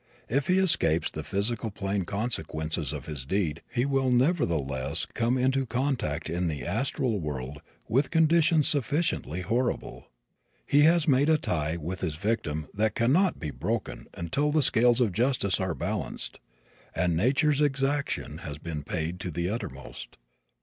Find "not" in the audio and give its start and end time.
13.13-13.37